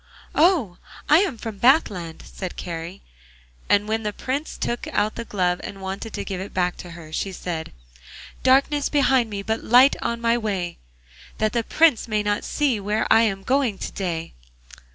[0.33, 0.79] 'Oh!
[1.07, 3.03] I am from Bathland,' said Kari.
[3.69, 6.89] And when the Prince took out the glove and wanted to give it back to
[6.97, 7.71] her, she said:
[8.41, 10.79] 'Darkness behind me, but light on my way,
[11.37, 14.33] That the Prince may not see where I'm going to day!